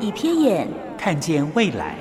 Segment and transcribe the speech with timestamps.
[0.00, 1.94] 一瞥眼，看见未来。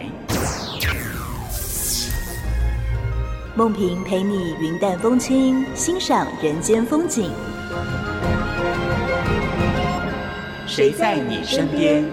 [3.55, 7.29] 梦萍陪你云淡风轻，欣赏人间风景。
[10.65, 12.05] 谁在你身边？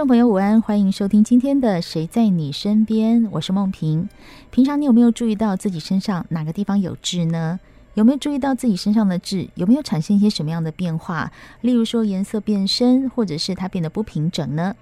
[0.00, 4.08] 众朋友，午安，欢迎收听今天的《谁在你身边》，我是梦萍。
[4.50, 7.60] 平常你有没有注意到自己身上哪个地方有痣呢？
[7.92, 11.30] 有没有注意到自己身上的痣有没有产生一些什么样的变化？
[11.60, 14.74] 例如说颜色变深，或者是它变得不平整呢？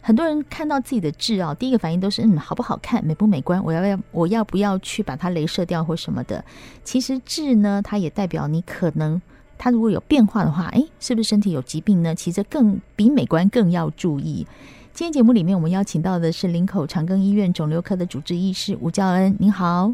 [0.00, 3.60] 很多人看到自己的痣啊，第一个反应都是嗯，好不好看，美不美观？
[3.64, 6.44] 我要不要我要不要去把它镭射掉或什么的？
[6.84, 9.20] 其实痣呢，它也代表你可能。
[9.56, 12.14] 它如果有变化的话，哎，是不是身体有疾病呢？
[12.14, 14.46] 其实更比美观更要注意。
[14.92, 19.92] 今天节目里面，我们邀请到的是林口长庚医院肿瘤科的主治医师吴教恩，您好。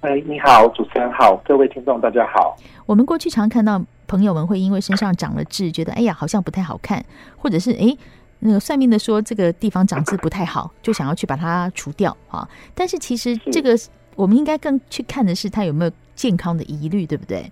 [0.00, 2.56] 哎，你好，主持人好，各位听众大家好。
[2.86, 7.04] 我们过去常看到朋友们会因为身上长了痣，觉得哎呀好像不太好看，
[7.36, 7.96] 或者是哎
[8.40, 12.48] 那个算命的说这个地方长痣不太好，就想要去把它除掉啊。
[12.74, 13.76] 但是其实这个
[14.14, 17.50] 我们应该更去看的是它有没有健康的疑虑，对不对？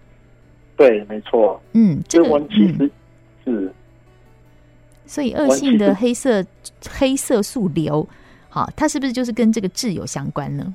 [0.76, 1.60] 对，没错。
[1.72, 2.90] 嗯，这个其实是、
[3.46, 3.72] 嗯，
[5.06, 6.44] 所以恶性的黑色
[6.90, 8.06] 黑色素瘤，
[8.48, 10.74] 好，它是不是就是跟这个痣有相关呢？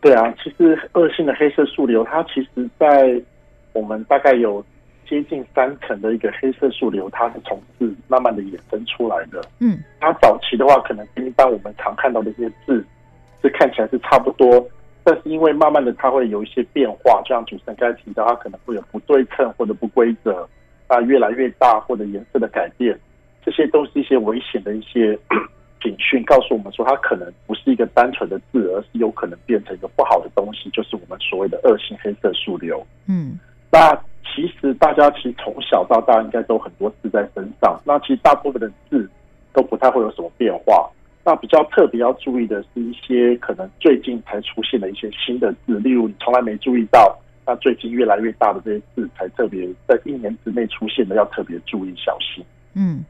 [0.00, 3.18] 对啊，其实恶性的黑色素瘤，它其实，在
[3.72, 4.62] 我们大概有
[5.08, 9.42] 接近三成的一个黑色素瘤，它是从痣慢慢的衍生出来的。
[9.60, 12.84] 嗯，它早期的话，可能跟一般我们常看到的一些痣，
[13.40, 14.66] 是看起来是差不多。
[15.04, 20.48] 但是因为慢慢的它会有一些变化，就像主持人刚才提到，它可能会有不对称或者不规则，
[20.86, 22.98] 啊，越来越大或者颜色的改变，
[23.44, 25.18] 这些都是一些危险的一些
[25.82, 32.82] 警讯，告诉我们说它可能不是一个单纯的痣，而是有可能变成一个不好的东西，就是我们所谓的恶性黑色素瘤。
[33.06, 33.38] 嗯，
[33.70, 33.94] 那
[34.34, 39.06] 其实大家其实从小到大应该都很多痣在身上，那其实大部分的痣
[39.52, 40.90] 都不太会有什么变化。
[41.26, 52.44] 那比较特别要注意的是一些可能最近才出现的一些新的字，例如你从来没注意到，那最近越来越大的这些字才特别在一年之内出现的，要特别注意小心。
[52.74, 53.02] 嗯，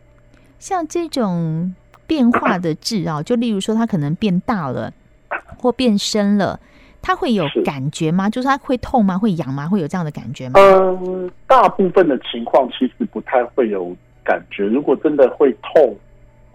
[0.61, 1.75] 像这种
[2.07, 4.93] 变化的字啊，就例如说它可能变大了
[5.59, 6.61] 或变深了，
[7.03, 8.27] 它会有感觉吗？
[8.27, 9.19] 是就是它会痛吗？
[9.19, 9.67] 会痒吗？
[9.67, 10.61] 会有这样的感觉吗？
[10.61, 13.93] 嗯，大部分的情况其实不太会有
[14.25, 14.65] 感觉。
[14.67, 15.97] 如果真的会痛。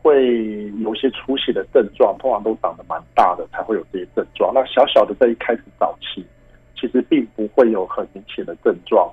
[0.02, 4.52] 会有些出血的症状，通常都长得蛮大的，才会有这些症状。
[4.54, 6.26] 那小小的在一开始早期，
[6.76, 9.12] 其实并不会有很明显的症状。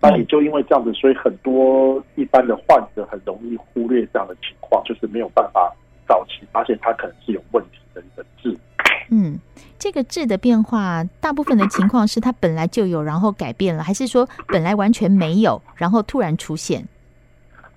[0.00, 5.74] 那也就因为这样子，所以很多一般的患者很容易忽略这样的情况，就是没有办法
[6.06, 8.54] 早期发现他可能是有问题的一个痣。
[9.08, 9.38] 嗯，
[9.78, 16.86] 这个痣的变化，大部分的情况是它本来就有，然后改变了，还是说本来完全没有，然后突然出现？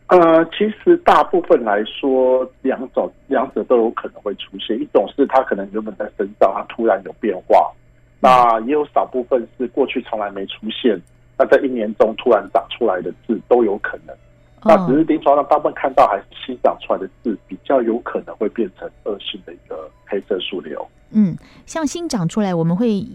[0.10, 4.76] 呃，其实大部分来说，两种两者都有可能会出现。
[4.80, 7.72] 一种是它可能原本在身上，它突然有变化；
[8.20, 11.00] 那也有少部分是过去从来没出现，
[11.38, 14.16] 那在一年中突然长出来的痣都有可能。
[14.66, 20.86] 那只是临床上大部分看到还是新长出来的痣，比较有可能会变成恶性的一个黑色素瘤。
[21.12, 23.06] 嗯，像新长出来，我们会。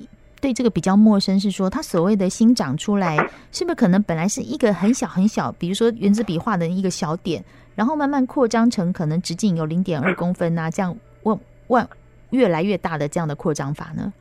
[0.44, 3.16] 对这个比较陌生，是说它所谓的新长出来，
[3.50, 7.42] 是不是可能本来是一个很小很小，比如说原子笔画的一个小点，
[7.74, 11.34] 然后慢慢扩张成可能直径有零点二公分啊，这样万
[11.68, 11.88] 万
[12.28, 14.12] 越来越大的这样的扩张法呢？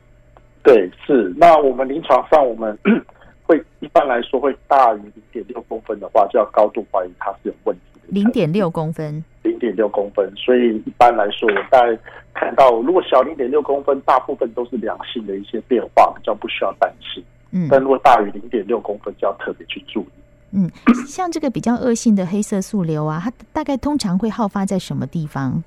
[0.62, 1.30] 对，是。
[1.36, 2.74] 那我们临床上我们
[3.44, 8.08] 会一般来说会大于零点六公分的话，就要高度怀疑它是有问题的。
[8.08, 9.22] 零点六公分。
[9.42, 11.98] 零点六公分，所以一般来说，我大概
[12.34, 17.24] 看到，如果小零点六公分，大部分都是良性的一些变化，比较不需要担心。
[17.52, 20.06] 嗯，但如果大于零点六公分，就要特别去注意。
[20.52, 20.70] 嗯，
[21.06, 25.62] 像这个比较恶性的黑色素瘤啊，它大概通常会好发在什么地方？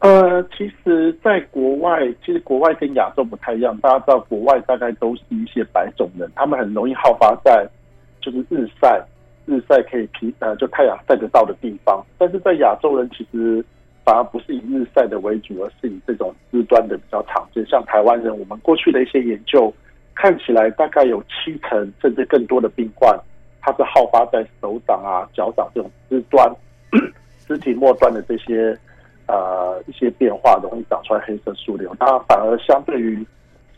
[0.00, 3.76] 呃，其实，在国外，其实国外跟亚洲不太一样。
[3.78, 7.68] 大家知道，国外大概都是一些白种人，他们很容易好发在
[8.20, 9.00] 就是日晒。
[9.46, 13.64] 日晒可以皮呃，就太阳晒得到的地方，但是在亚洲人其实
[14.08, 17.62] 反而不是以日晒的为主，而是以这种肢端的比较常见。
[17.66, 19.70] 像台湾人，我们过去的一些研究
[20.14, 23.14] 看起来，大概有七成甚至更多的病患，
[23.60, 26.50] 它是好发在手掌啊、脚掌这种肢端、
[27.46, 28.74] 肢体末端的这些
[29.26, 31.94] 呃一些变化，容易长出来黑色素瘤。
[32.00, 33.22] 那反而相对于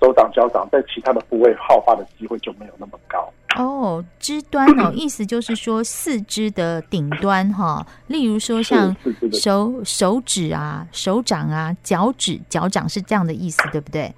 [0.01, 3.31] 手掌、脚掌，在其他的部位好发的机会就没有那么高。
[3.57, 8.95] 哦，肢端哦， 意思就是说四肢的顶端哈，例如说像
[9.33, 14.11] 手手指啊、手掌啊、脚趾、脚掌是这样的意思，对不对？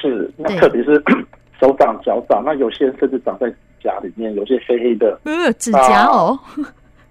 [0.00, 1.02] 是，那特别是
[1.60, 6.38] 手掌、脚掌，那有些人甚至长在指甲里面，有些黑黑的，呃，指甲哦，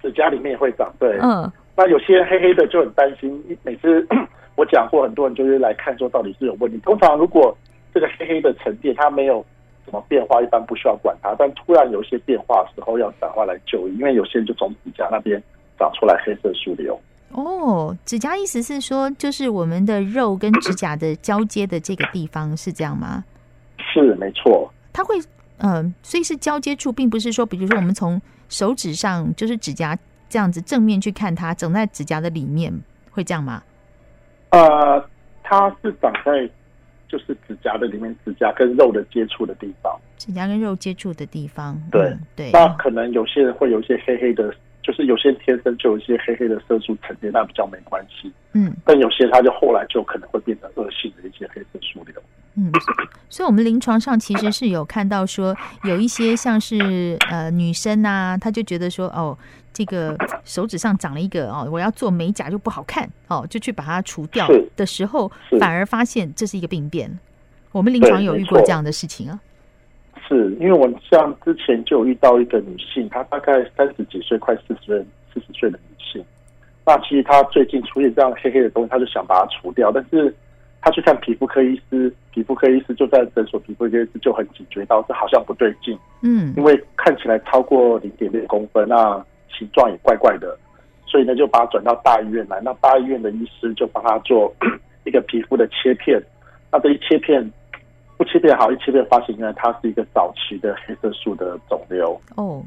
[0.01, 4.07] 指甲里面也会长，对，嗯，那有些黑黑的就很担心，每次
[4.56, 6.77] 我讲过，很多人就是来看说到底是有问题。
[6.83, 7.56] 通常如果
[7.95, 9.44] 这个黑黑的沉淀，它没有。
[9.86, 15.39] 什么变化一般不需要管它，但突然有一些变化的时候要赶快来就医，因为有些人就从指甲那边
[15.77, 17.00] 长出来黑色素瘤。
[17.33, 23.24] 哦，指甲意思是说，就是我们的肉跟指甲的交接的这个地方是这样吗？
[23.77, 24.74] 是，没错。
[24.91, 25.19] 它会，
[25.59, 28.19] 嗯、呃，所以是交接处，并不是说，比如说我们从
[28.50, 29.95] 手指上，就是指甲
[30.27, 32.74] 这样子正面去看它，长在指甲的里面，
[33.12, 33.62] 会这样吗？
[34.50, 35.07] 呃，
[35.44, 36.50] 它是长在。
[37.15, 42.51] 就是指甲的里面，指甲跟肉的接触的地方，指甲跟肉接触的地方，对、嗯、对。
[42.51, 44.53] 那可能有些人会有一些黑黑的，
[44.83, 48.29] 就是有些人天生就有一些黑黑的色素沉淀，那比较没关系。
[48.51, 52.21] 嗯，但有些人他就后来就可能会变成恶性的一些黑色素瘤。
[52.57, 52.69] 嗯，
[53.29, 59.38] 所以我们临床上其实是有看到说，有一些像是呃女生啊，她就觉得说哦。
[59.75, 65.30] 这个手指上长了一个哦，我要做美甲就不好看哦，就去把它除掉的时候，
[65.60, 67.12] 反而发现这是一个病变。
[67.74, 69.38] 我们临床有遇过这样的事情啊。
[70.25, 76.24] 是因为我像之前就有遇到一个女性，她大概三十几岁，快四十岁、四十岁的女性。
[76.86, 80.33] 那其实她最近出现这样黑黑的东西，她就想把它除掉，但是
[80.81, 86.00] 她去看皮肤科医师，皮肤科医师就在诊所，皮肤科医师就很警觉到这好像不对劲。
[86.22, 89.24] 嗯，因为看起来超过零点六公分啊。
[89.50, 90.57] 形状也怪怪的，
[91.06, 92.59] 所以呢，就把他转到大医院来。
[92.62, 94.53] 那大医院的医师就帮他做
[95.06, 96.21] 一个皮肤的切片。
[96.71, 97.50] 那这一切片
[98.18, 102.19] 不切片好，一切片发现原来它是一个早期的黑色素的肿瘤。
[102.36, 102.62] 哦，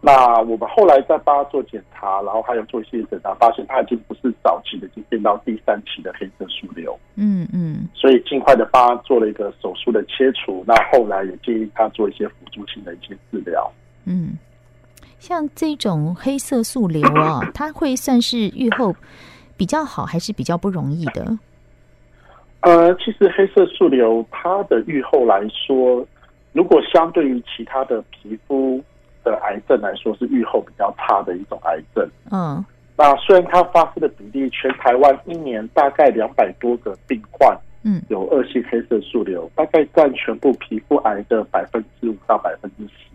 [0.00, 6.98] 那我们后来再帮他做检查，然后还有做一些检查，发现他已经不是早期的，已经变到第三期的黑色素瘤。
[7.16, 10.64] 嗯嗯，所以尽快的帮他做了一个手术的切除。
[10.66, 13.70] 那后来也建议他做一些辅助性的一些治疗。
[14.04, 14.38] 嗯。
[15.24, 18.94] 像这种黑色素瘤啊， 它会算是愈后
[19.56, 21.38] 比较好，还是比较不容易的？
[22.60, 26.06] 呃，其实黑色素瘤它的预后来说，
[26.52, 28.84] 如果相对于其他的皮肤
[29.24, 32.06] 的癌症来说，是预后比较差的一种癌症。
[32.30, 32.62] 嗯，
[32.94, 43.13] 那虽然它发生的比例，全台湾一年大概两百多个病患，嗯，有恶性黑色素瘤，大概占全部皮肤癌的百分之五到百分之十。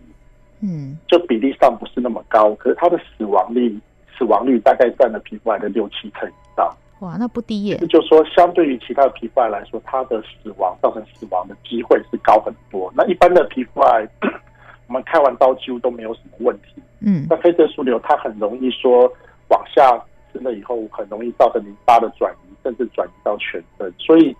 [0.61, 3.77] 嗯，就比例上不是那么高，可是它的死亡率，
[4.17, 6.69] 死亡率大概占了皮肤癌的六七成以上。
[6.99, 7.77] 哇，那不低耶！
[7.79, 12.91] 也就是说，相对于其他的皮肤癌来说，它的死亡造成死亡的机会是高很多。
[12.93, 14.05] 那一般的皮肤癌，
[14.87, 16.81] 我们开完刀几乎都没有什么问题。
[16.99, 19.09] 嗯，那黑色素瘤它很容易说
[19.47, 19.89] 往下
[20.33, 23.93] 深了以后，很容易造成淋巴的转移，甚至转移到全身。
[23.97, 24.35] 所以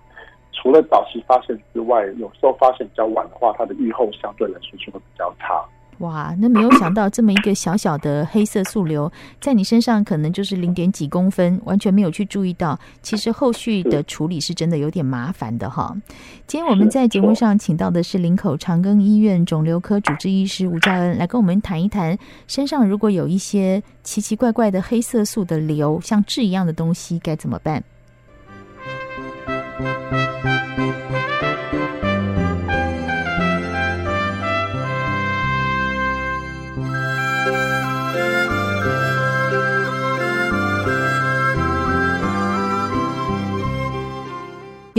[0.51, 5.63] 除了早期发现之外，有时候发现比较晚的话，它的预后相对来说就会比较差。
[5.99, 12.79] 哇，那没有想到这么一个小小的黑色素瘤，在你身上可能就是零点几公分，完全没有去注意到。
[13.01, 15.93] 其实后续的处理是真的有点麻烦的哈。
[16.47, 27.83] 今天我们在节目上请到的是林口长庚医院肿瘤科主治医师吴佳恩，来跟我们谈一谈，身上如果有一些奇奇怪怪的黑色素的瘤，像痣一样的东西该怎么办？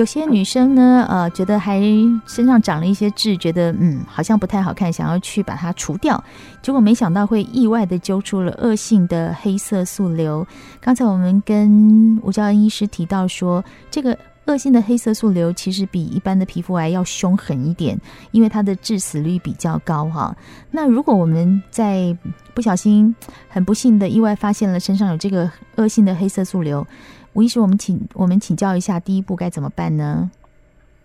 [0.00, 1.78] 有些女生呢，呃，觉得还
[2.26, 6.24] 身上长了一些痣，觉得嗯，好像不太好看，想要去把它除掉，
[6.62, 10.46] 结果没想到会意外的揪出了恶性的黑色素瘤。
[10.80, 14.16] 刚才我们跟吴教恩医师提到说，这个
[14.46, 20.34] 恶性的黑色素瘤其实比一般的皮肤癌要凶狠一点，因为它的致死率比较高哈。
[20.70, 22.16] 那如果我们在
[22.54, 23.14] 不小心、
[23.50, 26.86] 很不幸的意外发现了身上有这个恶性的黑色素瘤，
[27.32, 30.30] 吴医师，我们请我们请教一下，第一步该怎么办呢？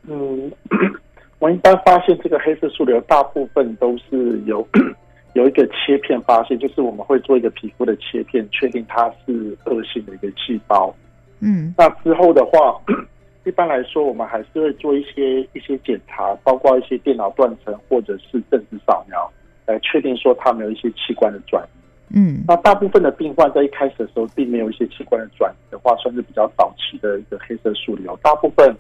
[0.08, 0.52] 嗯，
[1.40, 4.68] 我一般发现这个黑色素瘤，大部分都是有
[5.34, 10.94] 有一个切片发现，就是我们会做一个皮肤的切片，确定它是恶性的一个细胞。
[11.40, 12.80] 嗯，那之后的话，
[13.46, 19.32] 一般来说，我们还是会做一些一些检查，包括一些电脑断层或者是正子扫描，
[19.68, 21.85] 来确定说它没有一些器官的转移。
[22.18, 28.18] 嗯，那大部分的病患在一开始的时候，并没有一些器官的转移的话，算是比较早期的一个黑色素瘤。
[28.24, 28.74] 大部分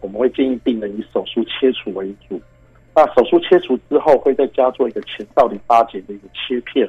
[0.00, 2.40] 我们会建议病人以手术切除为主。
[2.96, 6.88] 那手术切除之后，会再加做一个前哨淋巴结的一个切片。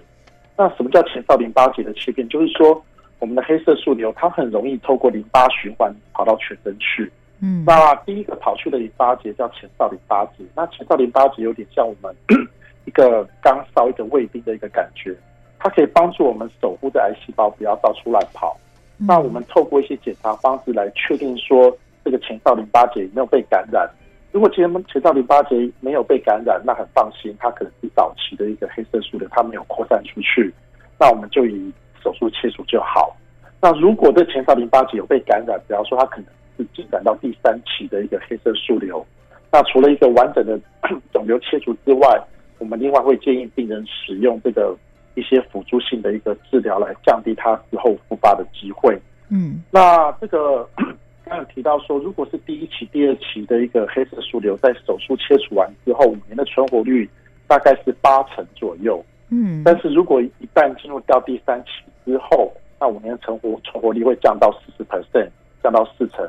[0.58, 2.28] 那什么叫前哨淋巴结的切片？
[2.30, 2.82] 就是说，
[3.20, 7.12] 我们的黑色素瘤它很容易透过淋巴循环跑到全身去。
[7.42, 10.46] 嗯，那第一个跑去的淋巴结叫前哨淋巴结。
[10.56, 12.16] 那前哨淋巴结有点像我们
[12.86, 15.14] 一个刚烧、一个胃病的一个感觉。
[15.60, 18.58] 它可以帮助我们守护的癌细胞不要到处乱跑。
[18.98, 23.88] 嗯、那我们透过一些检查方式来确定说，这个前哨淋巴结有没有被感染。
[24.32, 30.54] 如果前前哨淋巴结没有被感染，那很放心，它可能是早期的一个黑色素瘤，它没有扩散出去。
[30.98, 33.16] 那我们就以手术切除就好。
[33.62, 39.06] 那如果这前哨淋巴结有被感染，比方说它可能是进展到第三期的一个黑色素瘤，
[39.52, 40.58] 那除了一个完整的
[41.12, 42.22] 肿瘤切除之外，
[42.60, 44.74] 我们另外会建议病人使用这个。
[45.20, 48.98] 一些辅助性的一个治疗来降低它之后复发的机会。
[49.30, 50.68] 嗯，那这个
[51.26, 57.08] 刚刚提到说，如果是第一期、第二期的一个黑色素瘤，在手术切除完之后，五年的存活率
[57.48, 59.04] 大概是八成左右。
[59.30, 61.70] 嗯，但是如果一旦进入到第三期
[62.04, 65.30] 之后，那五年的存活存活率会降到四十 percent，
[65.62, 66.28] 降到四成。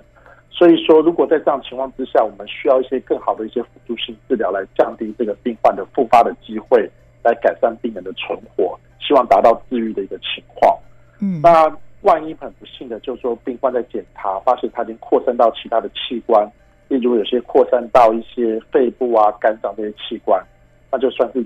[0.51, 6.91] 所以说，如果在这样情况之下，我们需要一些更好的一些辅助性治疗来降低这个病患的复发的机会。
[7.23, 10.79] 来改善病人的存活，希望达到治愈的一个情况。
[11.21, 11.71] 嗯，那
[12.03, 16.51] 万一很不幸的，就是说病患在检查发现它已经扩散到其他的器官，
[16.89, 20.43] 例如有些扩散到一些肺部啊、肝脏这些器官，
[20.91, 21.45] 那就算是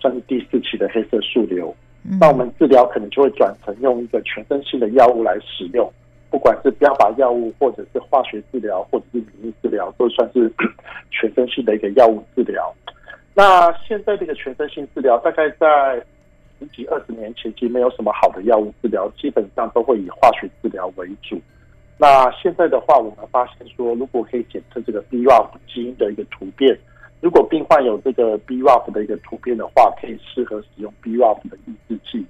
[0.00, 1.74] 算是第四期的黑色素瘤。
[2.04, 5.90] 嗯，那我们治疗可能就会转成用一个全身性的药物来使用，
[6.28, 10.52] 不管是标靶药物，或者是化学治疗，或者是免疫治疗，都算是
[11.10, 12.70] 全身性的一个药物治疗。
[13.34, 15.96] 那现在这个全身性治疗，大概在
[16.58, 21.40] 十几二十年前，其实没有什么好的药物治疗，基本上都会以化学治疗为主。
[21.98, 26.78] 那现在的话，我们发现说，如果可以检测这个 BRAF 基因的一个突变，
[27.20, 32.24] 如果病患有这个 BRAF 的一个突变的话，可以适合使用 BRAF 的抑制剂。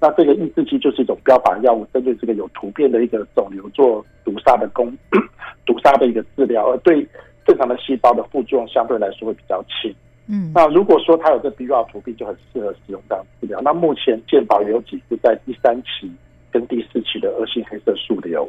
[0.00, 4.96] 那这个抑制剂就是一种标靶药物，针对这个有突变的一个肿瘤做毒杀的功，
[5.66, 7.04] 毒杀的一个治疗，而对
[7.44, 9.94] 正常的细胞的副作用相对来说会比较轻。
[10.26, 13.60] 嗯，那如果说他有这 BRAF 突变，就很适合使用这样治疗。
[13.62, 16.10] 那目前健保也有几次在第三期
[16.50, 18.48] 跟第四期的恶性黑色素瘤。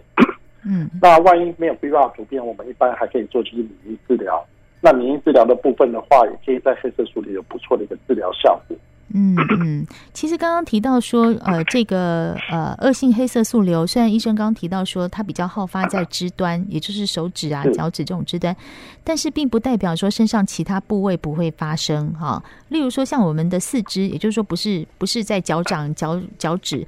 [0.66, 4.46] 嗯， 那万一没有 BRAF 突变，我们一般还可以做就是免疫治疗。
[4.82, 8.78] 那免疫治疗的部分的话，也可以在黑色素瘤有不错的一个治疗效果。
[9.14, 18.56] 嗯嗯，其实刚刚提到说，呃，这个呃恶性黑色素瘤，虽然医生刚刚提到说它比较好发在肢端，也就是手指啊、脚趾这种肢端，
[19.04, 22.44] 但是并不代表说身上其他部位不会发生哈。
[22.70, 26.86] 例如说像我们的四肢，也就是说不是不是在脚掌、脚脚趾、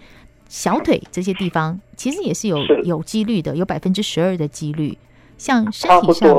[0.49, 4.97] 小腿这些地方，其实也是有有几率的，有百分之十二的几率。
[5.37, 6.29] 像身体上，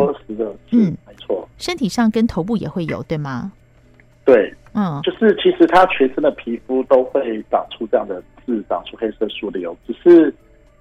[0.70, 3.52] 嗯，没错，身体上跟头部也会有，对吗？
[4.32, 4.54] 对。
[4.74, 10.32] 嗯，就是其实他全身的皮肤都会长出这样的痣，长出黑色素瘤，只是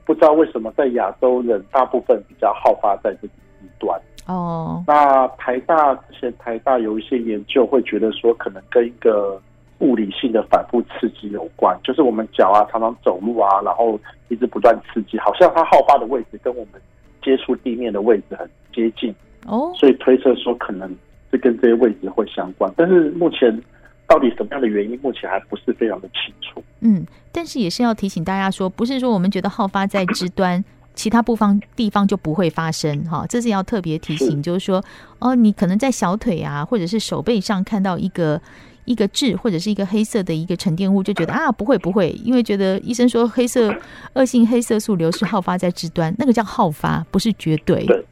[0.05, 3.99] 不知道为什么在亚洲人大部分比较好发在这个一端。
[4.27, 9.41] 哦，那台大之前台大有一些研究会觉得说，可能跟一个
[9.79, 16.81] 物理性的反复刺激有关，就是我们脚啊常常走路啊，然后一直不断刺激，好像它好发的位置跟我们
[17.23, 19.15] 接触地面的位置很接近。
[19.47, 20.93] 哦，所以推测说可能
[21.31, 23.61] 是跟这些位置会相关，但是目前。
[24.09, 26.63] 到底什么样的原因，目前还不是非常的清楚。
[26.79, 30.63] 嗯，但是也是要提醒大家说，不是说我们觉得好发在肢端，
[30.95, 33.25] 其他部方地方就不会发生哈。
[33.27, 34.81] 这是要特别提醒，就是说，
[35.19, 38.41] 哦，你可能在小腿啊，或者是手背上看到一个
[38.85, 43.75] 一个痣，或者是一个黑色的一个沉淀物，就觉得啊，不会不会，因为觉得医生说黑色
[44.13, 47.85] 恶性黑色素瘤是好发在肢端，那个叫好发，不是绝对。
[47.85, 48.05] 对，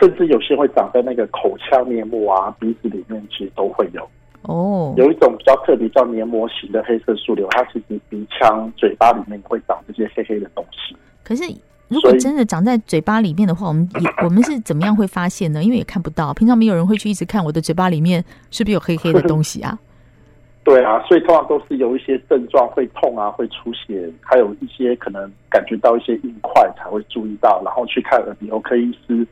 [0.00, 4.08] 甚至有些会长在那个口腔黏膜啊、鼻子里面，其实都会有。
[4.42, 10.96] 哦，有一种比较特别叫黏膜型的黑色素瘤，它其实鼻腔、嘴巴里面会长这些黑黑的东西。
[11.22, 11.44] 可是，
[11.88, 15.62] 如果真的长在嘴巴里面的话，我们也我们是怎么样会发现呢？
[15.62, 19.78] 因为也看不到，平常没有人会去一直看我的嘴巴里面是不是有黑黑的东西啊？
[20.64, 29.26] 对啊，所以通常都是有一些症状会痛啊，会出血，还有一些可能感觉到一些硬块才会注意到，然后去看耳鼻喉科医师，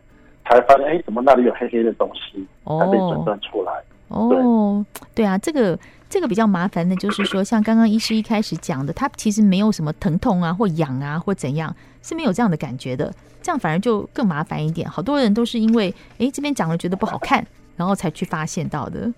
[0.54, 3.72] 才发现哎，怎么那里有黑黑的东西，才被诊断出来。
[4.08, 5.78] 哦，对啊，这个
[6.08, 13.12] 这个比较麻烦的，就是说，像刚刚医师一开始讲的，他其实没有什么疼痛啊，或痒啊，或怎样，是没有这样的感觉的。
[13.40, 14.86] 这样反而就更麻烦一点。
[14.90, 19.10] 好多人都是因为，哎，这边讲了觉得不好看，然后才去发现到的。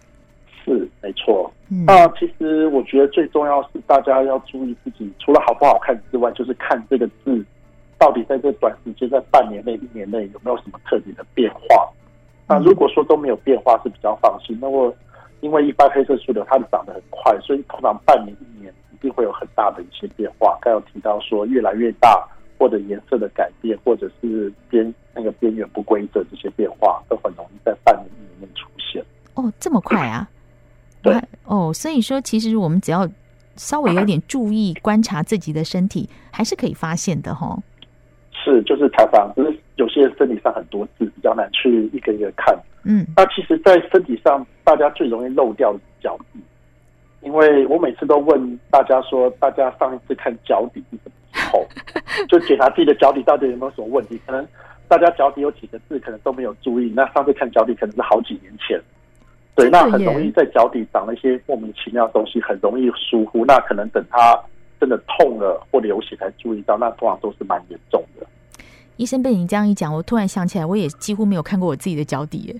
[0.64, 1.50] 是，没错。
[1.70, 7.44] 嗯、那其实我觉得最重要是大家要注意自己，除了好不好看之外，就是看这个字
[8.02, 11.88] 到底在这短时间，在半年内、一年内有没有什么特别的变化。
[12.48, 14.58] 那如果说都没有变化，是比较放心。
[14.60, 14.92] 那我
[15.38, 20.58] 因为一般黑色素瘤它长得很快，所以通常半年、一年一定会有很大的一些变化。
[20.60, 22.28] 刚有提到说越来越大，
[22.58, 29.00] 或者颜色的改变，或者是边那个边缘不规则这些变化，都很容易在半年、一年内出现。
[29.34, 30.28] 哦，这么快啊！
[31.02, 33.08] 对哦，所以说其实我们只要
[33.54, 37.62] 稍微有点注意观察自己的身体，还是可以发现的哈、哦。
[38.42, 42.56] 是，就是常常，只是有些人身体上很多字，比较难去一个一个看。
[42.84, 45.72] 嗯，那其实，在身体上，大家最容易漏掉
[46.02, 46.40] 脚底，
[47.20, 51.66] 因为我每次都问大家说，大家上一次看脚底是什么时候？
[52.28, 54.20] 就检查自己的脚底到底有没有什么问题？
[54.26, 54.46] 可能
[54.88, 56.92] 大家脚底有几个字，可能都没有注意。
[56.94, 58.80] 那上次看脚底，可能是好几年前。
[59.54, 63.44] 对，那很容易在脚底长了一些莫名其妙的东西，很容易疏忽。
[63.44, 64.38] 那可能等它
[64.82, 68.26] 真的痛了或流血才注意到，那通常都是蛮严重的。
[68.96, 72.56] 医生被你这样一讲，我突然想起来，我也几乎没有看过我自己的脚底耶。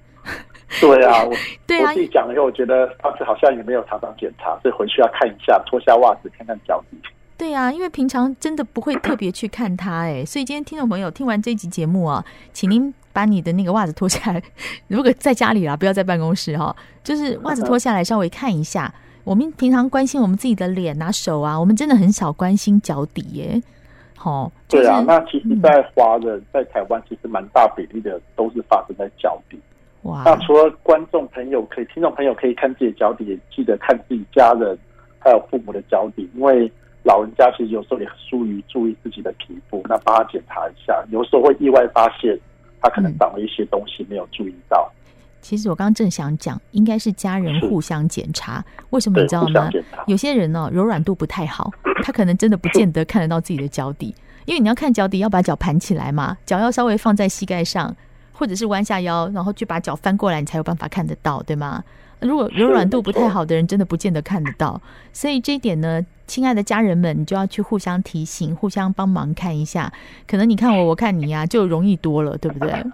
[0.81, 1.35] 对啊，我
[1.67, 6.97] 对啊，我自己讲了以后，我觉得上次好像也没有常常检查，所以回去要看一下，脱下袜子看看脚底。
[7.37, 14.41] 对啊，因为平常真的不会特别去看它，哎，所以今天听众朋友听完这一集节目啊，请您把你的那个袜子脱下来，
[14.87, 18.95] 如果在家里啦，不要在办公室哈，就是袜子脱下来稍微看一下。
[19.25, 23.63] 我们平常关心我们自己的脸啊、手啊，我们真的很少关心脚底耶。
[24.17, 29.59] 好，对啊，那其实，在华人在台湾，其实蛮大比例的都是发生在脚底。
[30.03, 34.79] 哇，那除了观众朋友可以、听众朋友可以看自己的脚底，也记得看自己家人
[35.19, 36.71] 还有父母的脚底，因为
[37.03, 42.39] 老人家其实有时候也疏于注意自己的皮肤，那帮他检查一下，有时候会意外发现
[42.81, 44.89] 他可能长了一些东西没有注意到。
[44.95, 45.02] 嗯、
[45.43, 49.69] 其实我刚刚正想讲，应该是家人互相检查，为什么你知道吗？
[50.07, 51.71] 有些人呢、哦、柔软度不太好，
[52.05, 54.15] 他可能真的不见得看得到自己的脚底，
[54.47, 57.95] 因为你要看脚底要把脚盘起来嘛，脚要稍微放在膝盖上，
[58.33, 61.83] 或者是弯下腰，然后去把脚翻过来，你才有办法看得到，对吗？
[62.21, 64.81] 如果柔软度不太好的人，真的不见得看得到。
[65.13, 69.93] 所以这一点呢，亲爱的家人们，你就要去互相提醒，互相帮忙看一下。
[70.25, 72.85] 可能你看我，我看你呀、啊，就容易多了，对不对？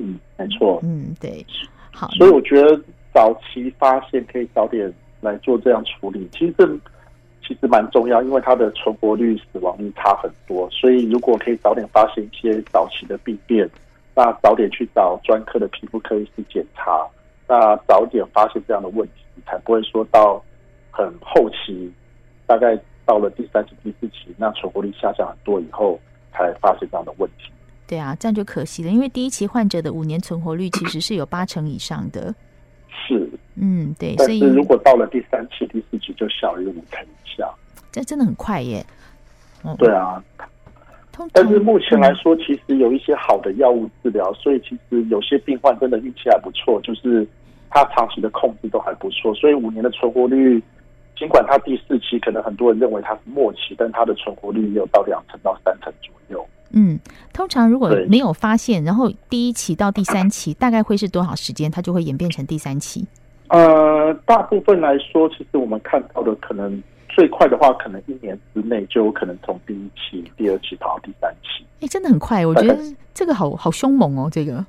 [0.00, 0.80] 嗯，没错。
[0.82, 1.44] 嗯，对。
[1.92, 2.80] 好，所以我觉得
[3.12, 6.66] 早期发现可以早点来做这样处理，其实这
[7.46, 10.68] 其实蛮重要，因为它的存活率、死亡率差很多。
[10.70, 13.68] 所以如果可以早点发现一些早期的病变，
[14.14, 17.06] 那早点去找专科的皮肤科医师检查。
[17.48, 20.40] 那早点发现这样的问题，才不会说到
[20.90, 21.92] 很后期，
[22.46, 25.98] 大概到了第三期、第四期，那存活率下降很多以后，
[26.32, 27.50] 才发现这样的问题。
[27.90, 32.32] 对啊，这样就可惜了，因为第一期患者的五年存活率其实是有八成以上的。
[32.88, 34.16] 是，嗯，对。
[34.18, 37.44] 所以如果到了第三期、第四期，就小于五成以下。
[37.90, 38.86] 这真的很快耶。
[39.64, 40.22] 嗯、对啊。
[41.32, 47.26] 但是目前来说，其实有一些好的药物治疗，所以其实有些病患真的运气还不错，就是。
[47.72, 50.60] 他长期的控制都还不错，所以五年的存活率，
[51.16, 56.44] 尽管他第四期可能很多人认为他是末期，但他的存活率也有到两成到三成左右。
[56.72, 56.98] 嗯，
[57.32, 61.70] 通常如果没有发现，然后第一期到第三期大概会是多少时间？
[61.70, 63.06] 它就会演变成第三期？
[63.48, 71.64] 呃，大部分来说，其实我们看到的可能最快的话，可能一年之内就有可能从第一期、第二期跑到第三期。
[71.80, 72.78] 哎，真的很快，我觉得
[73.12, 74.64] 这个好好凶猛哦，这个。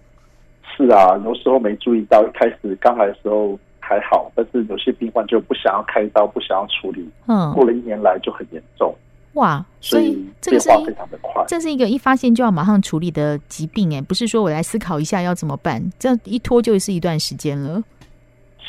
[0.76, 8.96] 是啊，有时候没注意到，一开始刚来的时候还好，但是有些病患就不想要开刀，不想要处理，嗯，过了一年来就很严重。
[9.34, 17.82] 哇，所以这个是非常的快，这是一个一发现就要马上处理的疾病，哎，不是说我来思考一下要怎么办，这样一拖就是一段时间了。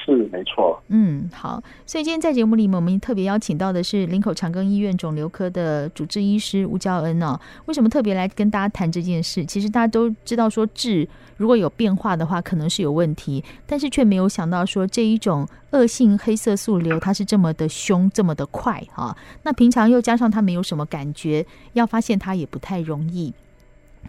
[0.04, 7.38] 是没错，嗯，好，所以今天在节目里面，我们特别邀请到的是林口长庚医院肿瘤科的主治医师吴教恩哦。
[7.66, 9.44] 为什么特别来跟大家谈这件事？
[9.44, 23.32] 其实大家都知道，说痣如果有变化的话，可能是有问题，但是却没有想到说这一种恶性黑色素瘤它是这么的凶，这么的快哈、那平常又加上他没有什么感觉，要发现它也不太容易。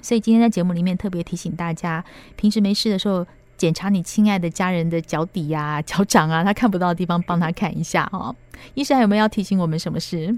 [0.01, 2.03] 所以今天在节目里面特别提醒大家，
[2.35, 3.27] 平时没事的时候。
[3.63, 8.35] 检查你亲爱的家人的脚底呀、脚掌啊，他看不到的地方，帮他看一下哈、哦。
[8.73, 10.37] 医生还有没有要提醒我们什么事？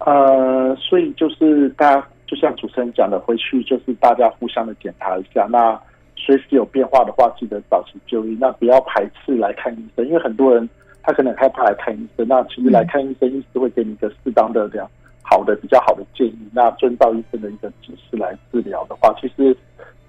[0.00, 5.46] 呃，所以就是大家就像主持人讲的，回去就是大家互相的检查一下。
[5.52, 5.80] 那
[6.16, 8.36] 随时有变化的话，记得早期就医。
[8.40, 10.68] 那不要排斥来看医生，因为很多人
[11.04, 12.26] 他可能害怕来看医生。
[12.26, 14.90] 那其实来看医生，医师会给你一个适当的这样
[15.22, 16.38] 好的、比较好的建议。
[16.52, 19.56] 那遵照医生的一个指示来治疗的话，其实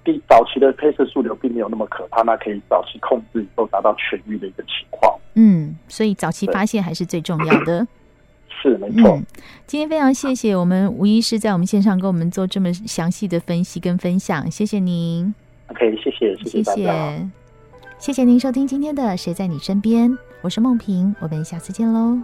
[0.04, 5.18] 第早期的黑色素瘤并没有那么可怕，那可以早期控制以后达到痊愈的一个情况。
[5.36, 7.88] 嗯，所以早期发现还是最重要的。
[8.62, 9.26] 是没错、嗯。
[9.66, 15.34] 今天非常谢谢我们吴医师在我们线上跟我们做这么详细的分析跟分享，谢谢您。
[15.68, 17.30] OK，谢谢，谢谢大家。
[17.98, 20.12] 谢谢您收听今天的《谁在你身边》，
[20.42, 22.20] 我是梦萍，我们下次见喽。